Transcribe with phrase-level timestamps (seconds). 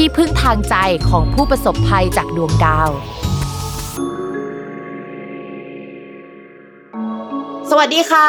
[0.00, 0.76] ที่พึ่งทางใจ
[1.10, 2.90] ของผู้ประสบภัยจากดวงดาว
[7.70, 8.28] สวัสดีค่ะ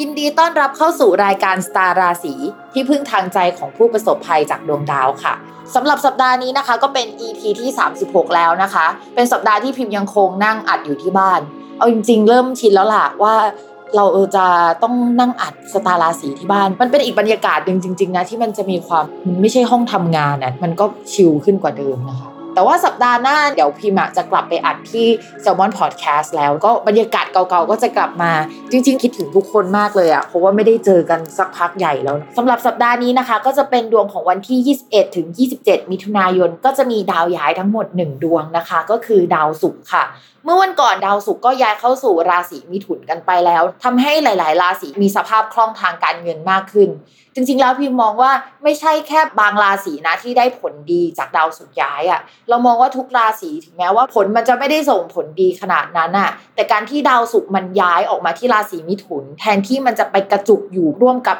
[0.00, 2.34] ยินดีต้อนรับเข้าสู่รายการสตาร์ราศี
[2.72, 5.34] ที่พึ่งทางใจของผู้ประสบภัยจากดวงดาวค่ะ
[5.74, 7.70] สำหรับสัปดาห์นี้นะคะ ก็เป็น EP ที่
[8.02, 11.40] 36 แล้วนะคะ เป็นสัปดาห์ที่พิมพ์ยังคงนั่งอัดอยู่ที่บ้าน
[11.78, 13.34] เอาจริง ๆ เริ่มชินแล้วล่ะว่า
[13.96, 14.04] เรา
[14.36, 14.46] จะ
[14.82, 25.06] ต้องนั่งอัดสตาราศีที่บ้าน มันเป็นอีกบรรยากาศหนึ่งจริง ๆ นะ ที่มันจะมีความมันไม่ใช่ห้องทำงานอะมันก็ชิลขึ้นกว่าเดิมนะคะแต่ว่าสัปดาห์หน้าเดี๋ยวพิมจะกลับไปอัดที่
[25.44, 28.32] Salmon Podcast แล้วก็บรรยากาศเก่าๆ ก็จะกลับมา
[28.70, 35.26] จริงๆ คิดถึงทุกคนมากเลยอะเพราะว่าไม่ได้เจอกันสักพักใหญ่แล้วสำหรับสัปดาห์นี้นะคะ ก็จะเป็นดวงของวันที่ 21 ถึง
[35.60, 40.04] 27 มิถุนายน ก็จะมีดาวย้ายทั้งหมด 1 ดวงนะคะ ก็คือดาวศุกร์ค่ะ
[40.50, 46.88] มื่อวันก่อนดาวศุกร์ก็ย้ายเข้าสู่ราศีมิถุนกันไปแล้วทำให้หลาย ๆ ราศีมีสภาพคล่องทางการเงินมากขึ้น
[47.34, 48.32] จริง ๆ แล้วพิมมองว่า
[48.62, 61.38] ไม่ใช่แค่บางราศีนะที่ได้ผลดีจากดาวศุกร์ย้ายอะ่ะ เรามองว่าทุกราศีถึงแม้ว่าผลมันจะไม่ได้ส่งผลดีขนาดนั้นอะ่ะ แต่การที่ดาวศุกร์มันย้ายออกมาที่ราศีมิถุน แทนที่มันจะไปกระจุกอยู่ร่วมกับ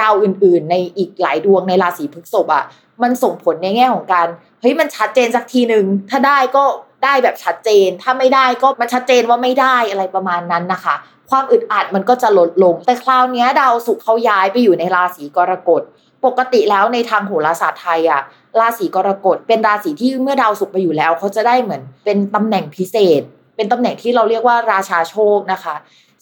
[0.00, 2.64] ดาวอื่น ๆ ในอีกหลายดวงในราศีพฤษภอะ่ะ
[3.02, 4.28] มันส่งผลในแง่ของการ
[4.60, 6.64] เฮ้ยมันชัดเจนสักทีหนึ่งถ้าได้ก็
[7.04, 10.94] ได้แบบชัดเจน ถ้าไม่ได้ก็มันชัดเจนว่าไม่ได้อะไรประมาณนั้นนะคะ
[11.30, 15.82] ความอึดอัดมันก็จะลดลง แต่คราวนี้ดาวศุกร์เขาย้ายไปอยู่ในราศีกรกฎ
[16.24, 18.22] ปกติแล้วในทางโหราศาสตร์ไทยอะ
[18.60, 23.22] ราศีกรกฎเป็นราศีที่เมื่อดาวศุกร์ไปอยู่แล้วเขาจะได้เหมือนเป็นตำแหน่งพิเศษ
[23.56, 25.74] เป็นตำแหน่งที่เราเรียกว่าราชาโชคนะคะ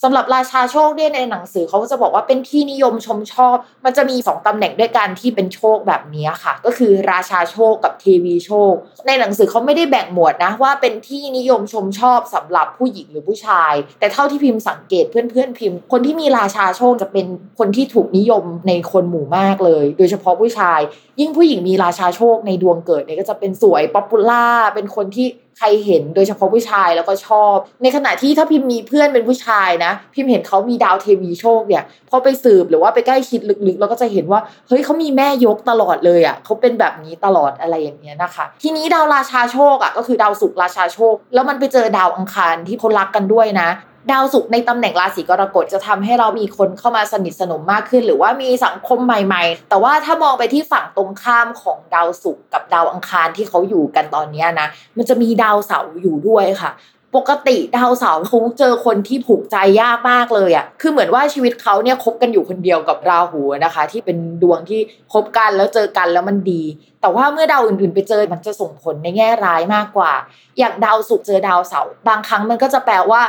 [0.03, 8.72] สำหรับราชาโชคเนี่ยในหนังสือเขาจะบอกว่าเป็นที่นิยมชมชอบ มันจะมี2ตำแหน่งด้วยกันที่เป็นโชคแบบนี้ค่ะ ก็คือราชาโชคกับเทวีโชค
[9.06, 17.26] ในหนังสือเขาไม่ได้แบ่งหมวดนะว่าเป็นที่นิยมชมชอบสำหรับผู้หญิงหรือผู้ชาย แต่เท่าที่พิมพ์สังเกตเพื่อนๆพิมพ์ คนที่มีราชาโชคจะเป็น
[17.59, 20.80] คนที่ถูกนิยมในคนหมู่มากเลย โดยเฉพาะผู้ชาย
[21.20, 24.44] ยิ่งผู้หญิงมีราชาโชคในดวงเกิดเนี่ยก็จะเป็นสวย popular
[24.75, 25.26] เป็นคนที่
[25.59, 43.69] ใครเห็นโดยเฉพาะผู้ชายแล้วก็ชอบ ในขณะที่ถ้าพิมพ์มีเพื่อนเป็นผู้ชายนะ พิมพ์เห็นเขามีดาวเทวีโชคเนี่ยพอไปสืบหรือว่าไปใกล้คิดลึกๆแล้วก็จะเห็นว่าเฮ้ยเขามีแม่ยกตลอดเลยอะเขาเป็นแบบนี้ตลอดอะไรอย่างเงี้ยนะคะ ทีนี้ดาวราชาโชคอะก็คือดาวศุกร์ราชาโชค แล้วมันไปเจอดาวอังคารที่เขารักกันด้วยนะ
[44.13, 56.71] ดาวศุกร์ในตำแหน่งราศีกรกฎจะทำให้เรามีคนเข้ามาสนิทสนมมากขึ้น หรือว่ามีสังคมใหม่ๆ แต่ว่าถ้ามองไปที่ฝั่งตรงข้ามของดาวศุกร์กับดาวอังคารที่เขาอยู่กันตอนนี้นะ มันจะมีดาวเสาร์อยู่ด้วยค่ะ
[57.17, 64.81] ปกติดาวเสาร์เขาเจอคนที่ผูกใจยากมากเลยอะ่ะ คือเหมือนว่าชีวิตเขาเนี่ยคบกันอยู่คนเดียวกับราหูนะคะ ที่เป็นดวงที่
[65.13, 66.63] คบกันแล้วเจอกันแล้วมันดี
[67.01, 70.13] แต่ว่าเมื่อดาวอื่นๆ ไปเจอมันจะส่งผลในแง่ร้ายมากกว่า
[70.59, 73.23] อย่างดาวศุกร์เจอดาวเสาร์บางครั้งมันก็จะแปลว่า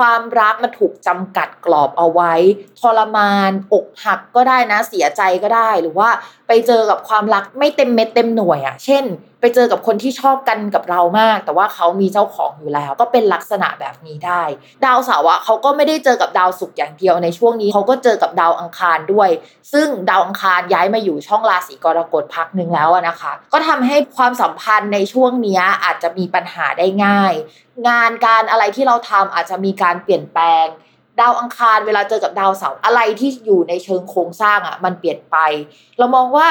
[0.00, 2.32] ความรักมันถูกจำกัดกรอบเอาไว้
[2.80, 6.08] ทรมาน อกหักก็ได้นะเสียใจก็ได้ หรือว่า
[6.46, 9.04] ไปเจอกับความรักไม่เต็มเม็ดเต็มหน่วยอะ่ะ เช่น
[9.40, 14.42] ไปเจอกับคนที่ชอบกันกับเรามาก แต่ว่าเขามีเจ้าของอยู่แล้ว ก็เป็นลักษณะแบบนี้ได้
[14.84, 19.28] ดาวเสาร์อะเขาก็ไม่ได้เจอกับดาวศุกร์อย่างเดียวในช่วงนี้เขาก็เจอกับดาวอังคารด้วย
[19.72, 27.34] ซึ่งดาวอังคารย้ายมาอยู่ช่องราศีกรกฎพักหนึ่งแล้วนะคะ ก็ทำให้ความสัมพันธ์ในช่วงนี้อาจจะมีปัญหาได้ง่าย
[27.88, 30.66] งานการอะไรที่เราทำอาจจะมีการเปลี่ยนแปลง
[31.20, 35.36] ดาวอังคารเวลาเจอกับดาวเสาร์อะไรที่อยู่ในเชิงโครงสร้างอะมันเปลี่ยนไป
[35.98, 36.46] เรามองว่า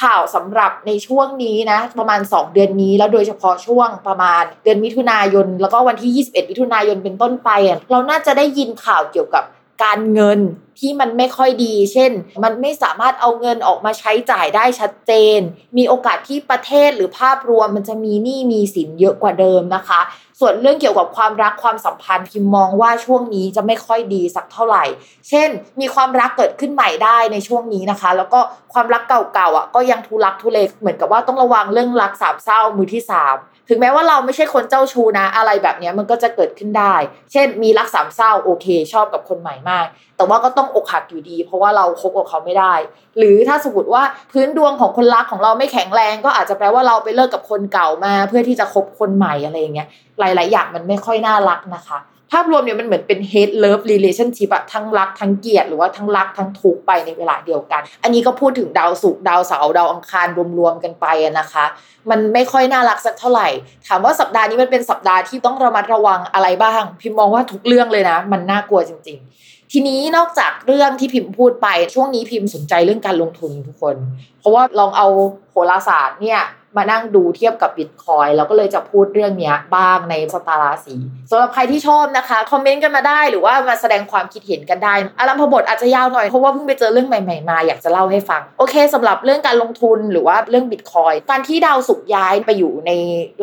[0.00, 7.50] ข่าวสำหรับในช่วงนี้นะ ประมาณ 2 เดือนนี้ แล้วโดยเฉพาะช่วงประมาณเดือนมิถุนายน แล้วก็วันที่ 21 มิถุนายนเป็นต้นไป
[7.90, 9.44] เราน่าจะได้ยินข่าวเกี่ยวกับ
[9.84, 10.40] การเงิน
[10.78, 12.12] ที่มันไม่ค่อยดี เช่น
[12.44, 15.40] มันไม่สามารถเอาเงินออกมาใช้จ่ายได้ชัดเจน
[15.76, 20.00] มีโอกาสที่ประเทศหรือภาพรวมมันจะมีหนี้มีสินเยอะกว่าเดิมนะคะ
[20.40, 24.84] ส่วนเรื่องเกี่ยวกับความรักความสัมพันธ์พิมมองว่าช่วงนี้จะไม่ค่อยดีสักเท่าไหร่
[25.28, 25.48] เช่น
[25.80, 28.40] มีความรักเกิดขึ้นใหม่ได้ในช่วงนี้นะคะ แล้วก็
[28.72, 33.36] ความรักเก่าๆอะก็ยังทุลักทุเลเหมือนกับว่าต้องระวังเรื่องรักสามเศร้ามือที่สาม
[33.72, 36.94] ถึงแม้ว่าเราไม่ใช่คนเจ้าชู้นะ อะไรแบบนี้มันก็จะเกิดขึ้นได้
[37.32, 39.86] เช่นมีรักสามเศร้าโอเค ชอบกับคนใหม่มาก
[40.16, 42.74] แต่ว่าก็ต้องอกหักอยู่ดี เพราะว่าเราคบกับเขาไม่ได้
[43.18, 44.02] หรือถ้าสมมติว่า
[44.32, 51.98] พื้นดวงของคนรักของเราไม่แข็งแรง ก็อาจจะแปลว่าเราไปเลิกกับคนเก่ามา เพื่อที่จะคบคนใหม่อะไรอย่างเงี้ยหลาย ๆ อย่างมันไม่ค่อยน่ารักนะคะ
[52.32, 60.26] ภาพรวมเนี่ยมันเหมือนเป็น hate love relationship อะทั้งรักทั้งเกลียดหรือว่าทั้งรักทั้งทุกข์ไปในเวลาเดียวกัน อันนี้ก็พูดถึงดาวศุกร์ดาวเสาร์ดาวอังคาร
[60.58, 61.06] รวมๆกันไป
[61.38, 61.64] นะคะ
[62.10, 63.48] มันไม่ค่อยน่ารักสักเท่าไหร่
[63.86, 73.96] ถามว่าสัปดาห์นี้มันเป็นสัปดาห์ที่ต้องระมัดระวังอะไรบ้าง พิมมองว่าทุกเรื่องเลยนะ มันน่ากลัวจริง ๆทีนี้นอกจากเรื่องที่พิมพ์พูดไปช่วงนี้พิมพ์สนใจเรื่องการลงทุนทุกคน
[74.38, 75.06] เพราะว่าลองเอา
[75.50, 76.40] โหราศาสตร์เนี่ย
[76.76, 80.94] มานั่งดูเทียบกับบิตคอยแล้วก็เลยจะพูดเรื่องนี้บ้างในสตาราศี
[81.30, 92.90] สำหรับใครที่ชอบนะคะ คอมเมนต์กันมาได้หรือว่ามาแสดงความคิดเห็นกันได้อารัมพบทอาจจะยาวหน่อย เพราะว่าเพิ่งไปเจอเรื่องใหม่ๆมาอยากจะเล่าให้ฟัง โอเคสำหรับเรื่องการลงทุนหรือว่าเรื่องบิตคอยการที่ดาวศุกย้ายไปอยู่ใน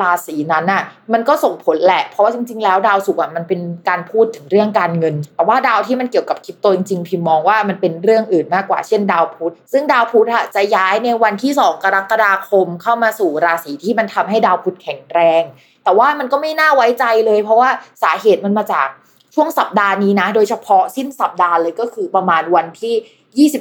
[0.02, 0.84] ราศีนั้นน่ะ
[1.14, 15.44] มันก็ส่งผลแหละ เพราะว่าจริง ๆ แล้วดาวศุกอะมันเป็นการพูดถึงเรื่องการเงิน แต่ว่าดาวที่มันเกี่ยวกับคริปโตจริงๆพิมมองว่ามันเป็นเรื่องอื่นมากกว่าเช่นดาวพุธซึ่งดาวพุธอะจะย้ายในวันที่ 2 กรกฎาคมเข้ามาสู่ราศีที่มันทำให้ดาวพุธแข็งแรง
[15.84, 17.70] แต่ว่ามันก็ไม่น่าไว้ใจเลย เพราะว่า
[18.04, 18.88] สาเหตุมันมาจาก
[19.36, 22.96] ช่วงสัปดาห์นี้นะ โดยเฉพาะสิ้นสัปดาห์เลยก็คือประมาณวันที่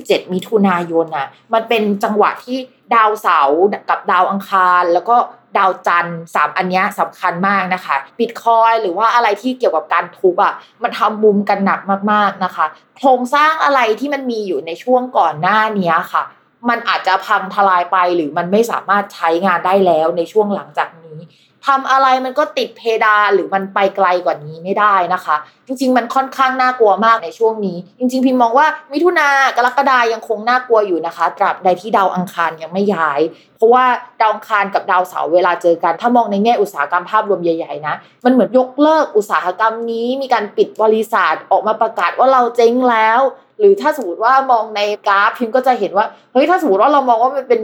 [0.00, 2.58] 27 มิถุนายนนะมันเป็นจังหวะที่
[2.94, 3.60] ดาวเสาร์
[3.90, 5.16] กับดาวอังคาร แล้วก็
[5.58, 11.80] ดาวจันทร์สามอันนี้สำคัญมากนะคะบิตคอยหรือว่าอะไรที่เกี่ยวกับการทุบอะมันทำมุมกันหนัก
[12.12, 12.66] มากๆนะคะ
[12.96, 16.22] โครงสร้างอะไรที่มันมีอยู่ในช่วงก่อนหน้านี้ค่ะ
[16.68, 21.18] มันอาจจะพังทลายไปหรือมันไม่สามารถใช้งานได้แล้วในช่วงหลังจากนี้
[21.66, 33.20] ทำอะไรมันก็ติดเพดานหรือมันไปไกลกว่านี้ไม่ได้นะคะ จริง ๆ มันค่อนข้างน่ากลัวมากในช่วงนี้ จริง ๆ พิมมองว่ามิถุนากรกฎายังคงน่ากลัวอยู่นะคะ ตราบใดที่ดาวอังคารยังไม่ย้าย
[33.56, 33.84] เพราะว่า
[34.20, 37.94] ดาวอังคารกับดาวเสาร์เวลาเจอกัน ถ้ามองในแง่อุตสาหกรรมภาพรวมใหญ่ๆนะ
[38.24, 43.20] มันเหมือนยกเลิกอุตสาหกรรมนี้ มีการปิดบริษัทออกมาประกาศว่าเราเจ๊งแล้ว
[43.58, 47.62] หรือถ้าสมมติว่ามองในกราฟพิมก็จะเห็นว่าเฮ้ยถ้าสมมติว่าเรามองว่ามันเป็น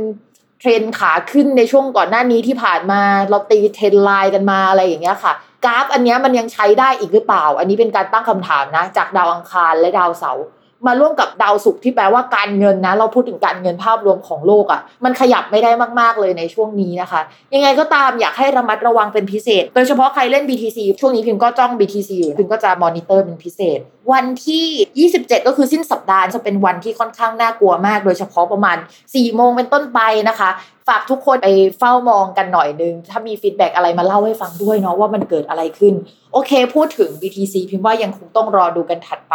[0.61, 3.01] เทรนขาขึ้นในช่วงก่อนหน้านี้ที่ผ่านมา
[3.31, 5.33] เราตี trend line กันมาอะไรอย่างเงี้ยค่ะ
[5.65, 10.45] กราฟอันนี้มันยังใช้ได้อีกหรือเปล่า อันนี้เป็นการตั้งคำถามนะ จากดาวอังคารและดาวเสาร์
[10.87, 15.71] มาร่วมกับดาวศุกร์ที่แปลว่าการเงินนะ เราพูดถึงการเงินภาพรวมของโลกอะ่ะ มันขยับไม่ได้
[16.01, 17.21] มากๆเลยในช่วงนี้นะคะ
[17.55, 23.81] ยังไงก็ตามอยากให้ระมัดระวังเป็นพิเศษ โดยเฉพาะใครเล่น BTC ช่วงนี้พิมก็จ้อง BTC อยู่พิมก็จะมอนิเตอร์เป็นพิเศษ
[24.13, 28.77] วันที่ 27 ก็คือสิ้นสัปดาห์จะเป็นวันที่ค่อนข้างน่ากลัวมาก โดยเฉพาะประมาณ
[29.07, 30.51] 4โมงเป็นต้นไปนะคะ
[30.89, 31.49] ฝากทุกคนไป
[31.79, 35.95] เฝ้ามองกันหน่อยนึง ถ้ามี feedback อะไรมาเล่าให้ฟังด้วยเนาะว่ามันเกิดอะไรขึ้น
[36.33, 39.35] โอเค พูดถึง BTC พิมพ์ว่ายังคงต้องรอดูกันถัดไป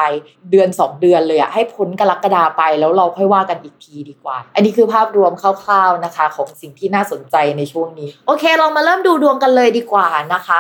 [0.52, 10.60] เดือน 2 เดือนเลยอะให้พ้นกรกฎาไปแล้วเราค่อยว่ากันอีกทีดีกว่า อันนี้คือภาพรวมคร่าวๆนะคะ ของสิ่งที่น่าสนใจในช่วงนี้ โอเค เรามาเริ่มดูดวงกันเลยดีกว่านะคะ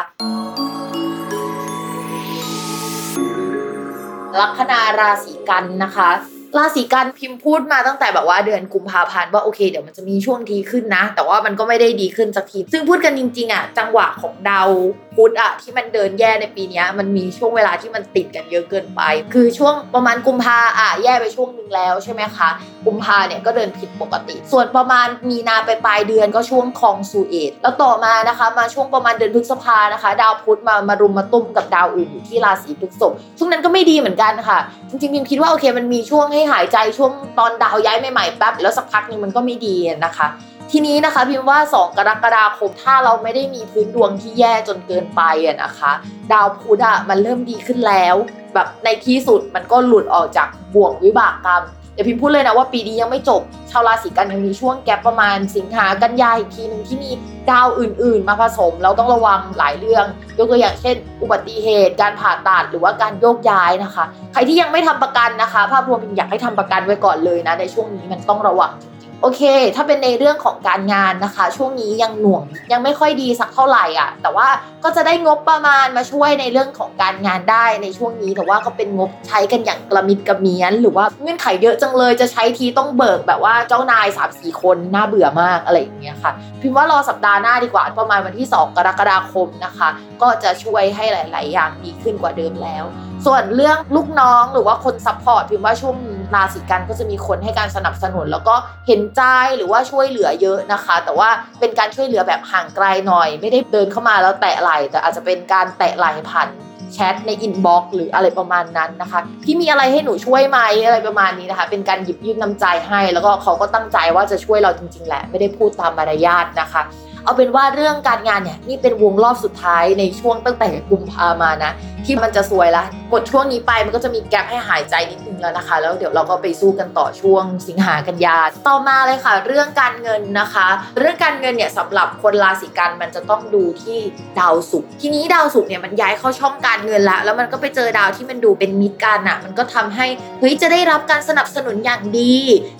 [4.40, 6.10] ลัคนาราศีกันนะคะ
[6.58, 14.70] ราศีกันพิมพ์พูดมาตั้งแต่แบบว่าเดือนกุมภาพันธ์ว่าโอเคเดี๋ยวมันจะมีช่วงดีขึ้นนะ แต่ว่ามันก็ไม่ได้ดีขึ้นสักที ซึ่งพูดกันจริงๆอะจังหวะของดาว
[15.16, 19.02] พุธอะที่มันเดินแย่ในปีนี้มันมีช่วงเวลาที่มันติดกันเยอะเกินไป
[19.34, 22.50] คือช่วงประมาณกุมภาอะแย่ไปช่วงหนึ่งแล้วใช่ไหมคะ
[22.86, 40.28] กุมภาเนี่ยก็เดินผิดปกติ ส่วนประมาณมีนาไปปลายเดือนก็ช่วงคองซูเอตแล้วต่อมานะคะ มาช่วงประมาณเดือนพฤษภานะคะ ดาวพุธมามารุมมาตุ้มกับดาวอื่นอยู่ที่ราศีพฤษภช่วงนั้นก็ไม่ดีเหมือนกันค่ะ จริงๆพิมคิดว่าโอเคมันมีช่วงให้หายใจช่วงตอนดาวย้ายใหม่ๆแป๊บแล้วสักพักนึงมันก็ไม่ดีนะคะ
[40.72, 45.92] ทีนี้นะคะพิมพ์ว่า 2 กรกฎาคมถ้าเราไม่ได้มีพื้นดวงที่แย่จนเกินไปอะนะคะ
[46.32, 48.16] ดาวพุธอะมันเริ่มดีขึ้นแล้ว
[48.54, 53.42] แบบในที่สุดมันก็หลุดออกจากบ่วงวิบากกรรม เดี๋ยวพิมพูดเลยนะว่าปีนี้ยังไม่จบ
[53.72, 57.12] ชาวราศีกันยังมีช่วงแกลประมาณสิงหากันยาอีกทีหนึ่งที่มี
[57.50, 60.06] ดาวอื่น ๆ มาผสม เราต้องระวังหลายเรื่อง
[60.38, 64.04] ยกตัวอย่างเช่น อุบัติเหตุ การผ่าตัดหรือว่าการโยกย้ายนะคะ
[64.34, 69.42] ใครที่ยังไม่ทำประกันนะคะ ภาพรวมพิมอยากให้ทำประกันไว้ก่อนเลยนะในช่วงนี้มันต้องระวังจริง โอเค
[69.76, 74.48] ถ้าเป็นในเรื่องของการงานนะคะ ช่วงนี้ยังหน่วงยังไม่ค่อยดีสักเท่าไหร่อะ แต่ว่า
[74.84, 89.90] ก็จะได้งบประมาณมาช่วยในเรื่องของการงานได้ในช่วงนี้ แต่ว่าก็เป็นงบใช้กันอย่างกระมิดกระเมียน หรือว่าเงื่อนไขเยอะจังเลยจะใช้ทีต้องเบิกแบบว่าเจ้านาย3ามสี่คนน่าเบื่อมากอะไรอย่างเงี้ยค่ะ พิมพ์ว่ารอสัปดาห์หน้าดีกว่าประมาณวันที่ 2 กรกฎาคมนะคะ
[90.22, 92.86] ก็จะช่วยให้หลาย ๆ อย่างดีขึ้นกว่าเดิมแล้ว
[93.26, 95.96] ส่วนเรื่องลูกน้องหรือว่าคน support พิมว่าช่วง
[96.36, 98.56] ราศีกันย์ก็จะมีคนให้การสนับสนุน แล้วก็
[98.88, 99.22] เห็นใจ
[99.58, 106.50] หรือว่าช่วยเหลือเยอะนะคะ แต่ว่าเป็นการช่วยเหลือแบบห่างไกลหน่อย ไม่ได้เดินเข้ามาแล้วแตะไหล่แต่อาจจะเป็นการแตะไหล่ผ่าน
[106.94, 116.82] แชทใน inbox หรืออะไรประมาณนั้นนะคะพี่มีอะไรให้หนูช่วยไหมอะไรประมาณนี้นะคะ เป็นการหยิบยื่นน้ำใจให้ แล้วก็เขาก็ตั้งใจว่าจะช่วยเราจริงๆแหละ ไม่ได้พูดตามมารยาทนะคะ
[117.24, 121.72] เอาเป็นว่าเรื่องการงานเนี่ยนี่เป็นวงรอบสุดท้ายในช่วงตั้งแต่กุมภามานะ
[122.06, 130.68] ที่มันจะสวยละหมดช่วงนี้ไปมันก็จะมีแกลบให้หายใจนิดนึงแล้วนะคะ แล้วเดี๋ยวเราก็ไปสู้กันต่อช่วงสิงหากันยาต่อมาเลยค่ะ เรื่องการเงินนะคะ
[131.00, 134.00] เรื่องการเงินเนี่ยสำหรับคนราศีกันมันจะต้องดูที่
[134.40, 140.08] ดาวศุกร์ทีนี้ดาวศุกร์เนี่ยมันย้ายเข้าช่องการเงินละแล้วมันก็ไปเจอดาวที่มันดูเป็นมิตรกันอะมันก็ทำให้
[140.40, 142.36] เฮ้ยจะได้รับการสนับสนุนอย่างดี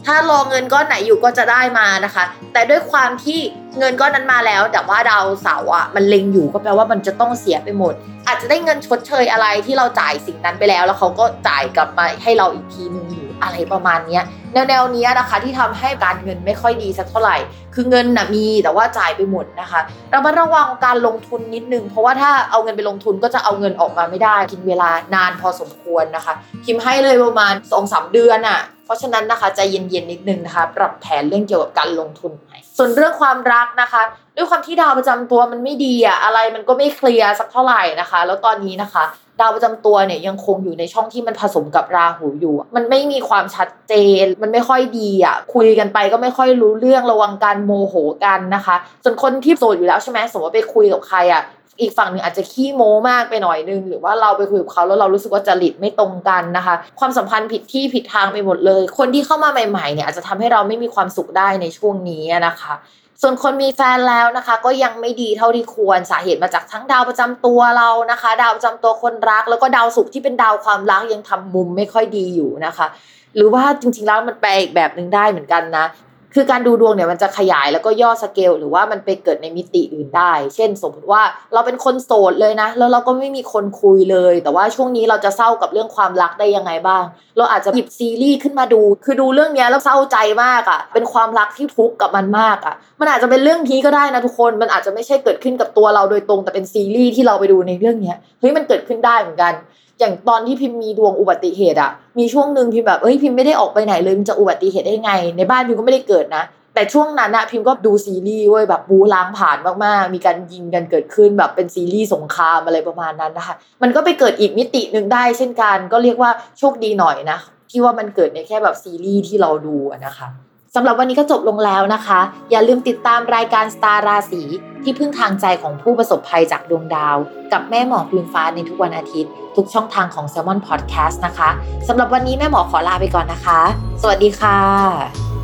[0.06, 3.40] ถ้ารอเงินก้อนไหนอยู่ก็จะได้มานะคะ แต่ด้วยความที่
[3.78, 7.94] เงินก้อนนั้นมาแล้ว แต่ว่าดาวเสาร์อะมันเล็งอยู่ก็แปลว่ามันจะต้องเสียไปหมด
[8.28, 14.24] อาจจะได้เงินชดเชยอะไรที่เราจ่ายสิ่งนั้นไปแล้ว แล้วเขาก็จ่ายกลับมาให้เราอีกทีนึงอยู่อะไรประมาณเนี้ย
[14.54, 17.38] แนวแนวๆเนี้ยนะคะที่ทำให้การเงินไม่ค่อยดีสักเท่าไหร่
[17.76, 26.34] คือเงินน่ะมีแต่ว่าจ่ายไปหมดนะคะเระมัดระวังการลงทุนนิดนึง เพราะว่าถ้าเอาเงินไปลงทุนก็จะเอาเงินออกมาไม่ได้ กินเวลานานพอสมควรนะคะ
[26.64, 34.02] พิมพ์ให้เลยประมาณ2อสเดือนอะ่ะ เพราะฉะนั้นนะคะใจเย็นๆนิดนึงนะคะ ปรับแผนเรื่องเกี่ยวกับการลงทุนใหม่ส่วนเรื่องความรักนะคะ
[34.36, 39.04] ด้วยความที่ดาวประจำตัวมันไม่ดีอะอะไรมันก็ไม่เคลียร์สักเท่าไหร่นะคะ แล้วตอนนี้นะคะ
[39.40, 43.94] ดาวประจำตัวเนี่ยยังคงอยู่ในช่องที่มันผสมกับราหูอยู่ มันไม่มีความชัดเจ
[44.24, 51.44] น มันไม่ค่อยดีอะคุยกันไปก็ไม่ค่อยรู้เรื่องระวังการโมโหกันนะคะ ส่วนคนที่โสดอยู่แล้วใช่ไหมสมมติว่าไปคุยกับใครอะ
[51.82, 62.74] อีกฝั่งหนึ่งอาจจะขี้โม้มากไปหน่อยนึง หรือว่าเราไปคุยกับเขาแล้วเรารู้สึกว่าจริตไม่ตรงกันนะคะ ความสัมพันธ์ผิดที่ผิดทางไปหมดเลย คนที่เข้ามาใหม่ๆเนี่ยอาจจะทำให้เราไม่มีความสุขได้ในช่วงนี้นะคะ
[63.22, 72.88] ส่วนคนมีแฟนแล้วนะคะ ก็ยังไม่ดีเท่าที่ควรสาเหตุมาจากทั้งดาวประจำตัวเรานะคะ ดาวประจำตัวคนรัก แล้วก็ดาวศุกร์ที่เป็นดาวความรักยังทำมุมไม่ค่อยดีอยู่นะคะ
[73.36, 75.86] หรือว่าจริงๆแล้วมันแปลอีกแบบหนึ่งได้เหมือนกันนะ
[76.34, 81.22] คือการดูดวงเนี่ยมันจะขยายแล้วก็ย่อสเกลหรือว่ามันไปเกิดในมิติอื่นได้ เช่น สมมติว่า
[81.54, 87.04] เราเป็นคนโสดเลยนะ แล้วเราก็ไม่มีคนคุยเลย แต่ว่าช่วงนี้เราจะเศร้ากับเรื่องความรักได้ยังไงบ้าง
[87.38, 99.54] เราอาจจะหยิบซีรีส์ขึ้นมาดู คือดูเรื่องเนี้ยแล้วเศร้าใจมากอะ่ะ เป็นความรักที่ทุกข์กับมันมากอะ่ะ มันอาจจะเป็นเรื่องนี้ก็ได้นะทุกคน มันอาจจะไม่ใช่เกิดขึ้นกับตัวเราโดยตรง แต่เป็นซีรีส์ที่เราไปดูในเรื่องเนี้ยเฮ้ยมันเกิดขึ้นได้เหมือนกัน
[100.00, 117.40] อย่างตอนที่พิมพ์มีดวงอุบัติเหตุอะมีช่วงหนึ่งพิมพ์แบบเอ้ยพิมพ์ไม่ได้ออกไปไหนเลยมันจะอุบัติเหตุได้ไง ในบ้านพิมพ์ก็ไม่ได้เกิดนะ แต่ช่วงนั้นอะพิมพ์ก็ดูซีรีส์เว้ยแบบบูล้างผ่านมากๆ มีการยิงกันเกิดขึ้นแบบเป็นซีรีส์สงครามอะไรประมาณนั้นนะคะมันก็ไปเกิดอีกมิติหนึ่งได้เช่นกัน ก็เรียกว่าโชคดีหน่อยนะ
[117.70, 119.76] ที่ว่ามันเกิดในแค่แบบซีรีส์ที่เราดู
[120.06, 120.28] นะคะ
[120.76, 122.20] สำหรับวันนี้ก็จบลงแล้วนะคะ
[122.52, 124.44] อย่าลืมติดตามรายการสตาร์ราศี
[124.84, 127.18] ที่พึ่งทางใจของผู้ประสบภัยจากดวงดาว
[127.54, 131.50] กับแม่หมอพีนฟ้าในทุกวันอาทิตย์ ทุกช่องทางของ s ซ l m o n Podcast นะคะ
[131.88, 133.60] สำหรับวันนี้แม่หมอขอลาไปก่อนนะคะ
[134.02, 135.39] สวัสดีค่ะ